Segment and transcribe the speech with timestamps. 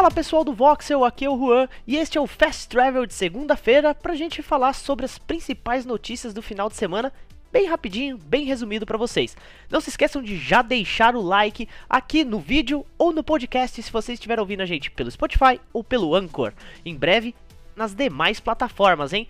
[0.00, 3.12] Fala pessoal do Voxel, aqui é o Juan e este é o Fast Travel de
[3.12, 7.12] segunda-feira pra gente falar sobre as principais notícias do final de semana,
[7.52, 9.36] bem rapidinho, bem resumido para vocês.
[9.68, 13.92] Não se esqueçam de já deixar o like aqui no vídeo ou no podcast se
[13.92, 16.54] vocês estiverem ouvindo a gente pelo Spotify ou pelo Anchor.
[16.82, 17.34] Em breve
[17.76, 19.28] nas demais plataformas, hein?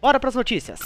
[0.00, 0.78] Bora pras notícias.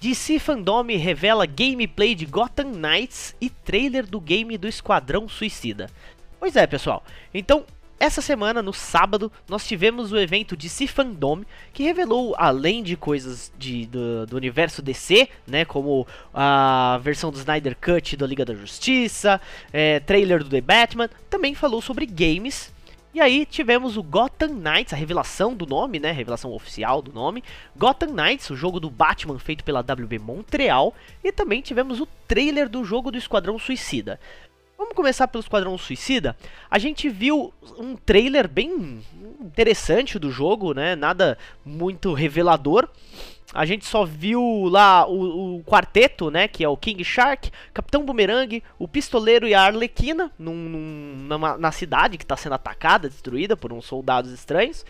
[0.00, 5.90] DC Fandom revela gameplay de Gotham Knights e trailer do game do Esquadrão Suicida.
[6.38, 7.02] Pois é, pessoal.
[7.34, 7.64] Então,
[8.00, 13.52] essa semana, no sábado, nós tivemos o evento DC Fandom, que revelou, além de coisas
[13.58, 18.54] de, do, do, universo DC, né, como a versão do Snyder Cut da Liga da
[18.54, 19.40] Justiça,
[19.72, 22.72] é, trailer do The Batman, também falou sobre games.
[23.12, 27.42] E aí tivemos o Gotham Knights, a revelação do nome, né, revelação oficial do nome,
[27.76, 30.94] Gotham Knights, o jogo do Batman feito pela WB Montreal,
[31.24, 34.20] e também tivemos o trailer do jogo do Esquadrão Suicida.
[34.78, 36.36] Vamos começar pelo Esquadrão Suicida.
[36.70, 39.02] A gente viu um trailer bem
[39.40, 40.94] interessante do jogo, né?
[40.94, 42.88] Nada muito revelador.
[43.52, 46.46] A gente só viu lá o, o, quarteto, né?
[46.46, 51.58] Que é o King Shark, Capitão Boomerang, o Pistoleiro e a Arlequina num, num, numa,
[51.58, 54.86] na cidade que está sendo atacada, destruída por uns soldados estranhos.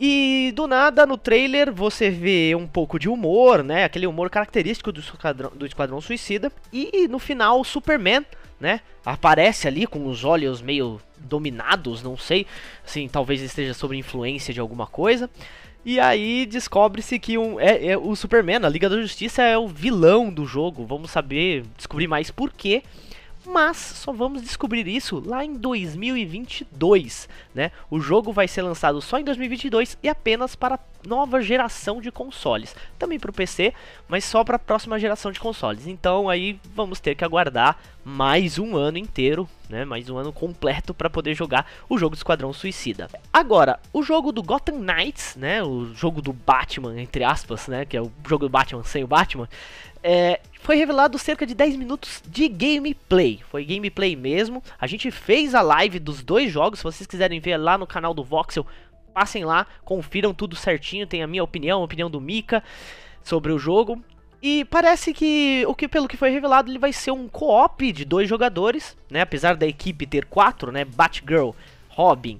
[0.00, 3.84] E do nada no trailer você vê um pouco de humor, né?
[3.84, 6.50] Aquele humor característico do Esquadrão, do Esquadrão Suicida.
[6.72, 8.24] E no final o Superman
[8.60, 8.80] né?
[9.04, 12.46] Aparece ali com os olhos meio dominados, não sei,
[12.84, 15.28] assim, talvez esteja sob influência de alguma coisa.
[15.84, 19.68] E aí descobre-se que um, é, é, o Superman, a Liga da Justiça, é o
[19.68, 20.86] vilão do jogo.
[20.86, 22.82] Vamos saber, descobrir mais porquê
[23.46, 27.70] mas só vamos descobrir isso lá em 2022, né?
[27.90, 32.74] O jogo vai ser lançado só em 2022 e apenas para nova geração de consoles,
[32.98, 33.74] também para o PC,
[34.08, 35.86] mas só para a próxima geração de consoles.
[35.86, 39.84] Então aí vamos ter que aguardar mais um ano inteiro, né?
[39.84, 43.08] Mais um ano completo para poder jogar o jogo do Esquadrão Suicida.
[43.32, 45.62] Agora, o jogo do Gotham Knights, né?
[45.62, 47.84] O jogo do Batman entre aspas, né?
[47.84, 49.48] Que é o jogo do Batman sem o Batman.
[50.06, 53.40] É, foi revelado cerca de 10 minutos de gameplay.
[53.48, 54.62] Foi gameplay mesmo.
[54.78, 56.80] A gente fez a live dos dois jogos.
[56.80, 58.66] Se vocês quiserem ver lá no canal do Voxel,
[59.14, 61.06] passem lá, confiram tudo certinho.
[61.06, 62.62] Tem a minha opinião, a opinião do Mika
[63.22, 63.98] sobre o jogo.
[64.42, 68.04] E parece que, o que pelo que foi revelado, ele vai ser um co-op de
[68.04, 69.22] dois jogadores, né?
[69.22, 70.84] Apesar da equipe ter quatro, né?
[70.84, 71.52] Batgirl,
[71.88, 72.38] Robin,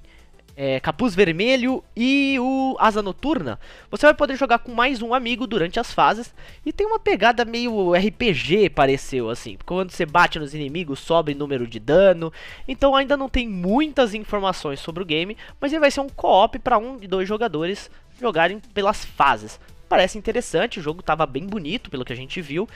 [0.57, 3.59] é, Capuz Vermelho e o Asa Noturna,
[3.91, 6.33] você vai poder jogar com mais um amigo durante as fases.
[6.65, 9.57] E tem uma pegada meio RPG, pareceu assim.
[9.65, 12.31] Quando você bate nos inimigos, sobe número de dano.
[12.67, 16.57] Então ainda não tem muitas informações sobre o game, mas ele vai ser um co-op
[16.59, 17.89] para um e dois jogadores
[18.19, 19.59] jogarem pelas fases.
[19.89, 22.67] Parece interessante, o jogo estava bem bonito pelo que a gente viu.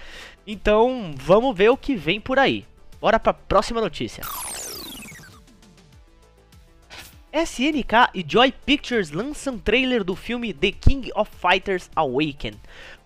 [0.46, 2.66] Então vamos ver o que vem por aí.
[3.01, 4.23] Bora para a próxima notícia.
[7.31, 12.53] SNK e Joy Pictures lançam trailer do filme The King of Fighters Awaken.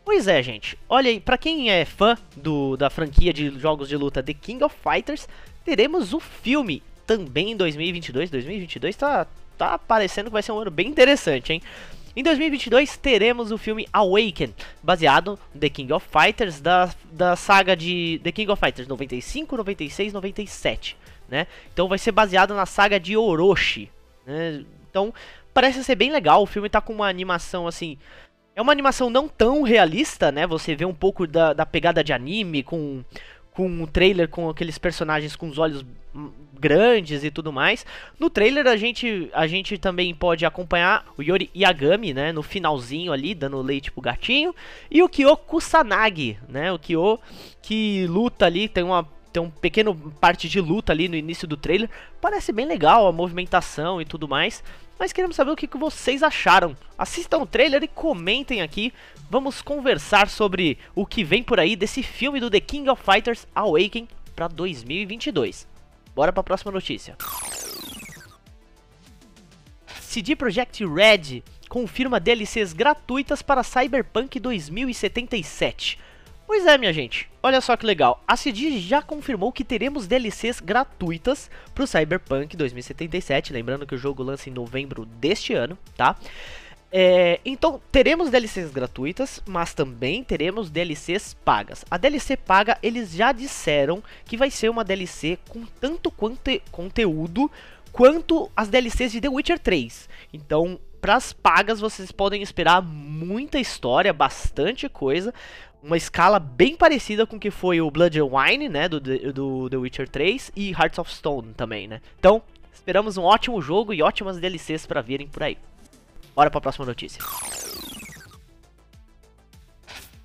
[0.06, 0.78] Pois é, gente.
[0.88, 4.64] Olha aí, pra quem é fã do, da franquia de jogos de luta The King
[4.64, 5.28] of Fighters,
[5.66, 8.30] teremos o filme também em 2022.
[8.30, 11.62] 2022 tá, tá parecendo que vai ser um ano bem interessante, hein?
[12.16, 14.54] Em 2022 teremos o filme Awaken,
[14.84, 19.58] baseado no The King of Fighters da, da saga de The King of Fighters 95,
[19.58, 20.96] 96, 97,
[21.28, 21.48] né?
[21.74, 23.90] Então vai ser baseado na saga de Orochi,
[24.26, 24.64] né?
[24.90, 25.14] Então,
[25.54, 26.42] parece ser bem legal.
[26.42, 27.98] O filme tá com uma animação assim.
[28.56, 30.46] É uma animação não tão realista, né?
[30.46, 33.04] Você vê um pouco da, da pegada de anime, com,
[33.52, 35.84] com um trailer com aqueles personagens com os olhos
[36.60, 37.86] grandes e tudo mais.
[38.20, 43.12] No trailer a gente, a gente também pode acompanhar o Yori Yagami, né, no finalzinho
[43.12, 44.56] ali, dando leite pro gatinho,
[44.90, 47.20] e o Kyo Kusanagi, né, o Kyo
[47.62, 49.04] que luta ali, tem uma
[49.34, 51.90] tem um pequeno parte de luta ali no início do trailer.
[52.22, 54.64] Parece bem legal a movimentação e tudo mais.
[55.00, 56.78] Mas queremos saber o que, vocês acharam.
[56.96, 58.94] Assistam o trailer e comentem aqui.
[59.32, 63.48] Vamos conversar sobre o que vem por aí desse filme do The King of Fighters
[63.56, 65.68] Awaken para 2022.
[66.16, 67.18] Bora para a próxima notícia.
[70.00, 75.98] CD Projekt Red confirma DLCs gratuitas para Cyberpunk 2077.
[76.46, 77.30] Pois é, minha gente.
[77.42, 78.22] Olha só que legal.
[78.28, 83.54] A CD já confirmou que teremos DLCs gratuitas pro Cyberpunk 2077.
[83.54, 86.16] Lembrando que o jogo lança em novembro deste ano, tá?
[86.96, 91.84] É, então, teremos DLCs gratuitas, mas também teremos DLCs pagas.
[91.90, 97.50] A DLC paga, eles já disseram que vai ser uma DLC com tanto quanto conteúdo
[97.92, 100.08] quanto as DLCs de The Witcher 3.
[100.32, 105.34] Então, para as pagas, vocês podem esperar muita história, bastante coisa.
[105.84, 109.70] Uma escala bem parecida com o que foi o Blood and Wine, né, do, do
[109.70, 112.02] The Witcher 3 e Hearts of Stone também, né.
[112.18, 112.42] Então,
[112.72, 115.58] esperamos um ótimo jogo e ótimas DLCs para virem por aí.
[116.34, 117.22] Bora para a próxima notícia.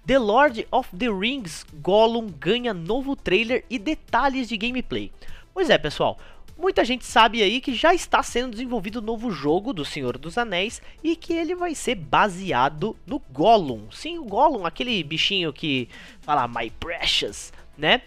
[0.06, 5.12] The Lord of the Rings Gollum ganha novo trailer e detalhes de gameplay.
[5.52, 6.18] Pois é, pessoal,
[6.58, 10.18] muita gente sabe aí que já está sendo desenvolvido o um novo jogo do Senhor
[10.18, 13.90] dos Anéis e que ele vai ser baseado no Gollum.
[13.92, 15.88] Sim, o Gollum, aquele bichinho que
[16.20, 18.02] fala My Precious, né?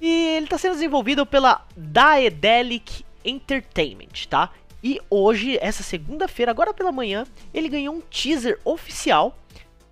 [0.00, 4.50] E ele está sendo desenvolvido pela Daedalic Entertainment, tá?
[4.82, 9.36] E hoje, essa segunda-feira, agora pela manhã, ele ganhou um teaser oficial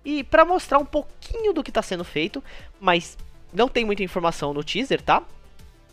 [0.03, 2.43] e para mostrar um pouquinho do que está sendo feito,
[2.79, 3.15] mas
[3.53, 5.21] não tem muita informação no teaser, tá?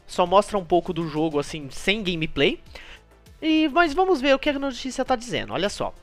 [0.06, 2.60] Só mostra um pouco do jogo assim, sem gameplay.
[3.40, 5.52] E mas vamos ver o que a notícia está dizendo.
[5.52, 5.94] Olha só.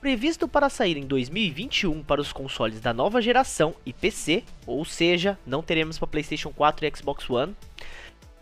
[0.00, 5.38] Previsto para sair em 2021 para os consoles da nova geração e PC, ou seja,
[5.46, 7.54] não teremos para PlayStation 4 e Xbox One.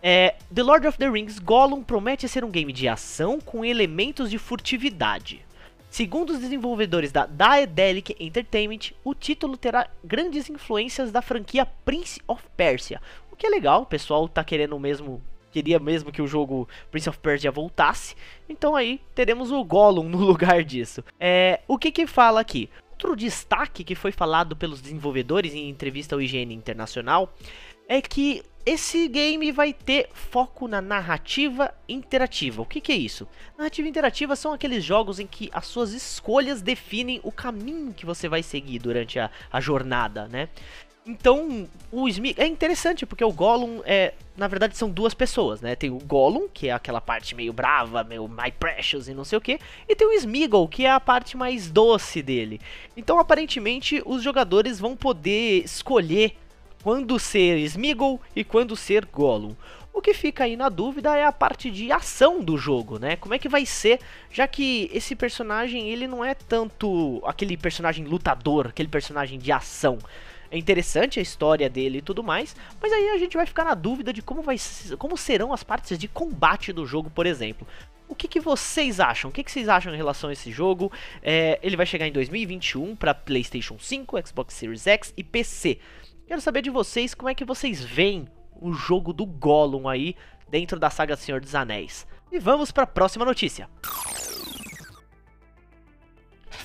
[0.02, 4.30] É, the Lord of the Rings Gollum promete ser um game de ação com elementos
[4.30, 5.44] de furtividade.
[5.90, 12.42] Segundo os desenvolvedores da Daedalic Entertainment, o título terá grandes influências da franquia Prince of
[12.56, 13.02] Persia.
[13.40, 17.18] Que é legal, o pessoal tá querendo mesmo, queria mesmo que o jogo Prince of
[17.20, 18.14] Persia voltasse.
[18.46, 21.02] Então aí teremos o Gollum no lugar disso.
[21.18, 22.68] É, o que que fala aqui?
[22.90, 27.32] Outro destaque que foi falado pelos desenvolvedores em entrevista ao IGN Internacional
[27.88, 32.60] é que esse game vai ter foco na narrativa interativa.
[32.60, 33.26] O que, que, é isso?
[33.56, 38.28] Narrativa interativa são aqueles jogos em que as suas escolhas definem o caminho que você
[38.28, 40.50] vai seguir durante a, a jornada, né?
[41.10, 45.74] Então, o Smeagol é interessante porque o Gollum é, na verdade, são duas pessoas, né?
[45.74, 49.36] Tem o Gollum, que é aquela parte meio brava, meio my precious e não sei
[49.36, 49.58] o que,
[49.88, 52.60] e tem o Smeagol, que é a parte mais doce dele.
[52.96, 56.36] Então, aparentemente, os jogadores vão poder escolher
[56.80, 59.56] quando ser Smeagol e quando ser Gollum.
[59.92, 63.16] O que fica aí na dúvida é a parte de ação do jogo, né?
[63.16, 63.98] Como é que vai ser,
[64.30, 69.98] já que esse personagem ele não é tanto aquele personagem lutador, aquele personagem de ação.
[70.50, 73.74] É interessante a história dele e tudo mais, mas aí a gente vai ficar na
[73.74, 74.56] dúvida de como, vai,
[74.98, 77.66] como serão as partes de combate do jogo, por exemplo.
[78.08, 79.30] O que, que vocês acham?
[79.30, 80.90] O que, que vocês acham em relação a esse jogo?
[81.22, 85.78] É, ele vai chegar em 2021 para PlayStation 5, Xbox Series X e PC.
[86.26, 88.26] Quero saber de vocês como é que vocês veem
[88.60, 90.16] o jogo do Gollum aí
[90.48, 92.04] dentro da saga Senhor dos Anéis.
[92.32, 93.68] E vamos para a próxima notícia.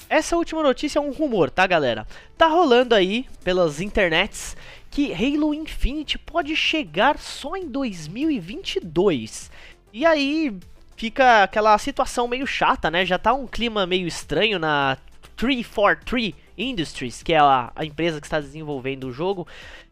[0.10, 2.08] Essa última notícia é um rumor, tá, galera?
[2.38, 4.56] Tá rolando aí pelas internets
[4.92, 9.52] que Halo Infinite pode chegar só em 2022.
[9.92, 10.56] E aí
[10.96, 13.06] fica aquela situação meio chata, né?
[13.06, 14.98] Já tá um clima meio estranho na
[15.36, 19.46] 343 Industries, que é a, a empresa que está desenvolvendo o jogo,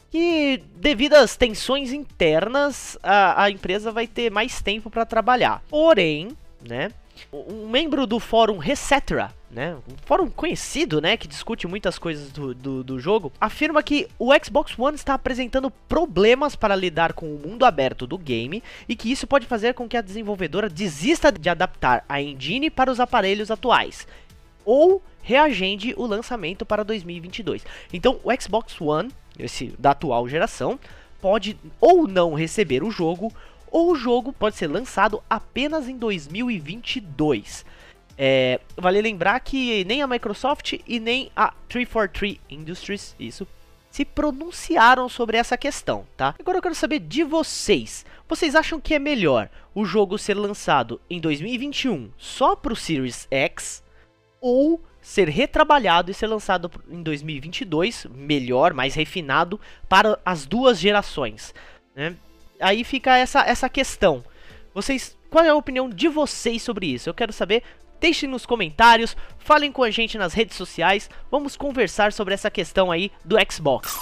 [0.09, 5.61] que devido às tensões internas, a, a empresa vai ter mais tempo para trabalhar.
[5.69, 6.29] Porém,
[6.65, 6.91] né,
[7.33, 12.53] um membro do fórum Resetera, né, um fórum conhecido, né, que discute muitas coisas do,
[12.53, 17.39] do, do, jogo, afirma que o Xbox One está apresentando problemas para lidar com o
[17.39, 21.49] mundo aberto do game e que isso pode fazer com que a desenvolvedora desista de
[21.49, 24.07] adaptar a engine para os aparelhos atuais.
[24.65, 27.65] Ou reagende o lançamento para 2022.
[27.91, 30.79] Então, o Xbox One, esse da atual geração,
[31.21, 33.31] pode ou não receber o jogo,
[33.71, 37.65] ou o jogo pode ser lançado apenas em 2022.
[38.17, 43.47] É, vale lembrar que nem a Microsoft e nem a 343 Industries, isso,
[43.89, 46.33] se pronunciaram sobre essa questão, tá?
[46.39, 48.05] Agora eu quero saber de vocês.
[48.27, 53.27] Vocês acham que é melhor o jogo ser lançado em 2021 só para o Series
[53.29, 53.83] X
[54.41, 61.53] ou ser retrabalhado e ser lançado em 2022, melhor, mais refinado, para as duas gerações.
[61.95, 62.15] Né?
[62.59, 64.23] Aí fica essa, essa questão.
[64.73, 67.09] Vocês, qual é a opinião de vocês sobre isso?
[67.09, 67.63] Eu quero saber.
[68.03, 72.91] Deixem nos comentários, falem com a gente nas redes sociais, vamos conversar sobre essa questão
[72.91, 73.97] aí do Xbox.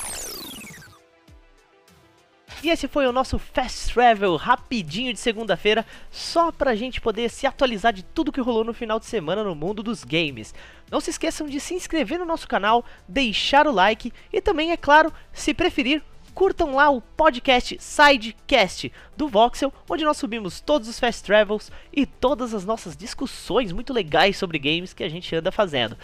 [2.63, 7.45] E esse foi o nosso Fast Travel rapidinho de segunda-feira, só pra gente poder se
[7.45, 10.51] atualizar de tudo que rolou no final de semana no mundo dos games.
[10.89, 14.77] Não se esqueçam de se inscrever no nosso canal, deixar o like e também, é
[14.77, 16.01] claro, se preferir,
[16.33, 22.05] curtam lá o podcast Sidecast do Voxel, onde nós subimos todos os fast travels e
[22.05, 25.97] todas as nossas discussões muito legais sobre games que a gente anda fazendo.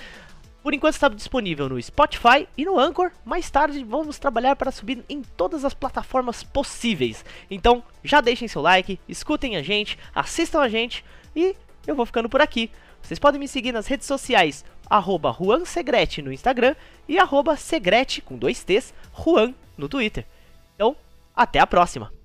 [0.62, 3.12] Por enquanto está disponível no Spotify e no Anchor.
[3.24, 7.24] Mais tarde vamos trabalhar para subir em todas as plataformas possíveis.
[7.50, 11.56] Então já deixem seu like, escutem a gente, assistam a gente e
[11.86, 12.70] eu vou ficando por aqui.
[13.08, 16.76] Vocês podem me seguir nas redes sociais, arroba Juan Segrete no Instagram
[17.08, 20.26] e arroba Segrete com dois T's, Juan no Twitter.
[20.76, 20.94] Então,
[21.34, 22.17] até a próxima!